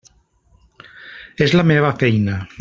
És 1.47 1.55
la 1.61 1.67
meva 1.75 1.95
feina. 2.05 2.43